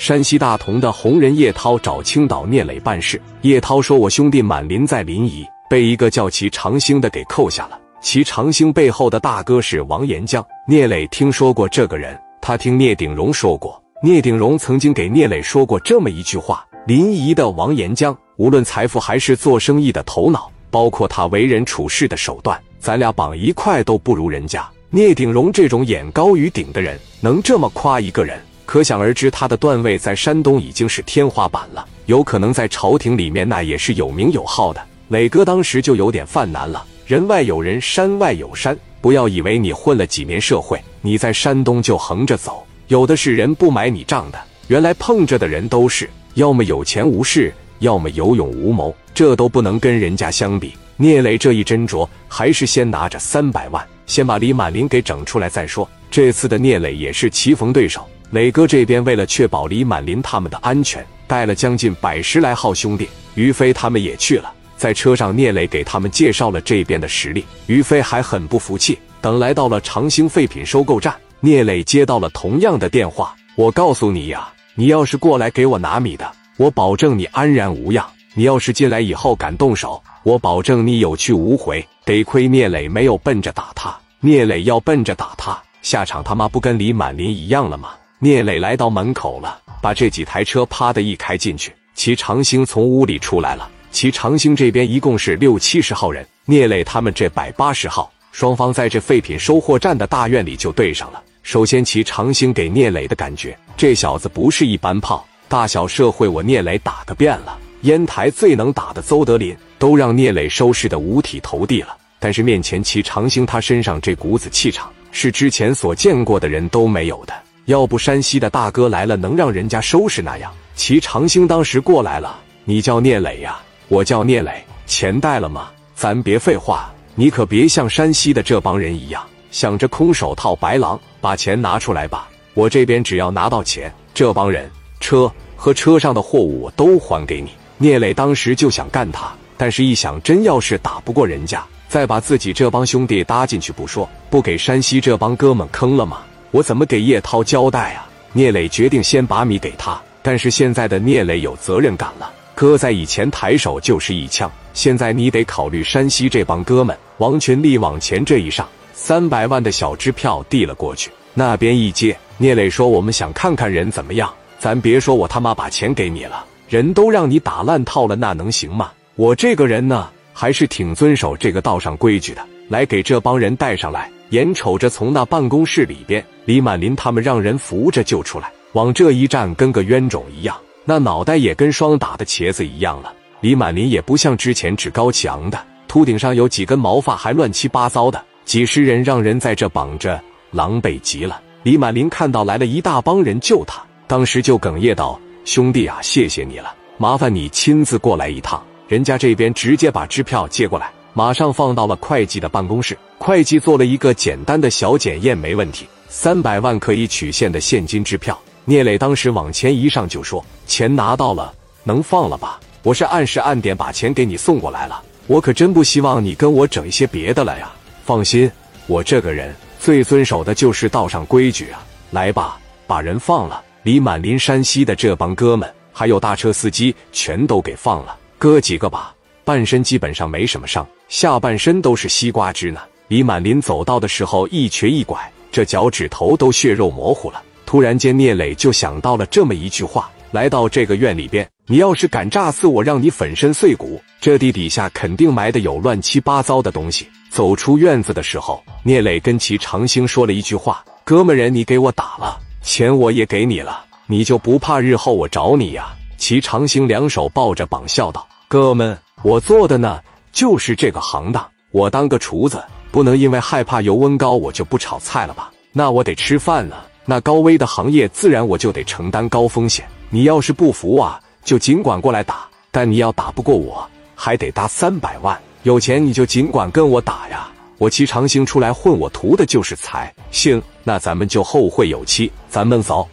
[0.00, 3.20] 山西大同的红人叶涛找青岛聂磊办事。
[3.42, 7.78] 叶涛说：“我兄弟满林在临沂，被一个叫齐长兴的给扣下了。
[8.00, 10.42] 齐长兴背后的大哥是王延江。
[10.66, 28.40] 聂磊听说过这个人，他听聂鼎荣说过，聂鼎荣曾经给聂磊说过这么一句话：临沂的王延江，无论财富还是做生意的头脑，包括他为人处事的手段，咱俩绑一块都不如人家。”聂鼎荣这种眼高于顶的人，能这么夸一个人，
[28.70, 31.84] 可想而知他的段位在山东已经是天花板了。
[32.06, 34.80] 有可能在朝廷里面那也是有名有号的。
[35.08, 36.86] 磊哥当时就有点犯难了。
[37.04, 42.64] 人外有人，山外有山，不要以为你混了几年社会，你在山东就横着走。
[42.86, 44.38] 有的是人不买你账的。
[44.68, 50.74] 原来碰着的人都是要么有钱无势，要么有勇无谋，这都不能跟人家相比。
[50.96, 53.84] 聂磊这一斟酌，还是先拿着三百万。
[54.06, 55.90] 先把李满林给整出来再说。
[56.08, 64.52] 这次的聂磊也是棋逢对手，磊哥这边为了确保李满林他们的安全，带了将近百十来号兄弟，于飞他们也去了。
[64.76, 67.44] 在车上，聂磊给他们介绍了这边的实力。
[67.66, 68.96] 于飞还很不服气。
[69.20, 87.90] 等来到了长兴废品收购站，聂磊接到了同样的电话：“我告诉你呀，你要是过来给我拿米的，我保证你安然无恙；你要是进来以后敢动手，我保证你有去无回。”得亏聂磊没有奔着打他，聂磊要奔着打他，下场他妈不跟李满林一样了吗？
[88.22, 93.66] 聂磊来到门口了，把这几台车啪的一开进去，齐长兴从屋里出来了。
[93.90, 101.22] 齐长兴这边一共是六七十号人，聂磊他们这百八十号，双方在这废品收货站的大院里就对上了。
[101.42, 111.96] 首先，齐长兴给聂磊的感觉，这小子不是一般炮，大小社会我聂磊打个遍了，烟台最能打的邹德林都让聂磊收拾的五体投地了。
[112.18, 117.32] 但是面前齐长兴，他身上这股子气场是之前所见过的人都没有的。
[117.70, 120.52] 要不山西的大哥来了，能让人家收拾那样？
[120.74, 125.70] 齐长兴当时过来了，你叫聂磊呀，我叫聂磊，钱带了吗？
[125.94, 132.28] 咱别废话，你可别像山西的这帮人一样，想着空手套白狼，把钱拿出来吧。
[132.54, 137.52] 我这边只要拿到钱，这帮人、车和车上的货物我都还给你。
[137.78, 141.64] 聂磊当时就想干他，但是一想，真要是打不过人家。
[141.88, 146.22] 再把自己这帮兄弟搭进去不说，不给山西这帮哥们坑了吗？
[146.50, 148.08] 我怎么给叶涛交代啊？
[148.32, 152.32] 聂磊决定先把米给他，但是现在的聂磊有责任感了。
[152.54, 156.96] 哥在以前抬手就是一枪，现在你得考虑山西这帮哥们。
[157.18, 168.90] 王群力往前这一上，三百万的小支票递了过去，那边一接，聂磊说：“我们想看看人怎么样，咱别说我他妈把钱给你了，人都让你打烂套了，那能行吗？
[169.16, 174.10] 我这个人呢？”还是挺遵守这个道上规矩的，来给这帮人带上来。
[174.30, 183.12] 眼瞅着从那办公室里边，李满林他们让人扶着就出来，往这一站，跟个冤种一样，那脑袋也跟霜打的茄子一样了。
[183.40, 185.58] 李满林也不像之前趾高气昂的，
[185.88, 190.20] 秃顶上有几根毛发还乱七八糟的，几十人让人在这绑着，
[190.52, 191.40] 狼狈极了。
[191.62, 202.96] 李满林看到来了一大帮人救他，当时就哽咽道：“兄弟啊，谢谢你了，麻烦你亲自过来一趟。”人家这边直接把支票接过来，马上放到了会计的办公室。
[203.18, 208.38] 会计做了一个简单的小检验，没问题，三百万可以取现的现金支票。
[208.64, 211.52] 聂磊当时往前一上就说：“钱拿到了，
[211.84, 212.60] 能放了吧？
[212.82, 217.70] 我是按时按点把钱给你送过来了，我可真不希望你跟我整一些别的了呀。
[218.04, 218.50] 放心，
[218.86, 221.84] 我这个人最遵守的就是道上规矩啊。
[222.10, 223.62] 来吧，把人放了。
[223.82, 232.80] 李满林山西的这帮哥们，还有大车司机，全都给放了。”哥几个吧，半身基本上没什么伤，下半身都是西瓜汁呢。
[233.08, 235.18] 李满林走到的时候一瘸一拐，
[235.50, 237.42] 这脚趾头都血肉模糊了。
[237.66, 244.00] 突然间，聂磊就想到了这么一句话：来到这个院里边，你要是敢炸死我，让你粉身碎骨。
[244.20, 247.08] 这地底下肯定埋的有乱七八糟的东西。
[247.30, 260.00] 走出院子的时候，聂磊跟齐长兴说了一句话：“哥们人，你给我打了，钱我也给你了，你就不怕日后我找你呀？”齐长兴两手抱着膀，笑道：“哥们，我做的呢
[260.32, 261.46] 就是这个行当。
[261.72, 265.52] 我当个厨子，不能因为害怕油温高，我就不炒菜了吧？
[265.72, 266.76] 那我得吃饭呢。
[267.04, 269.86] 那高危的行业，自然我就得承担高风险。
[270.08, 272.48] 你要是不服啊，就尽管过来打。
[272.72, 275.38] 但你要打不过我，还得搭三百万。
[275.64, 277.48] 有钱你就尽管跟我打呀。
[277.78, 280.12] 我齐长兴出来混，我图的就是财。
[280.30, 282.30] 行，那咱们就后会有期。
[282.48, 283.08] 咱们走。”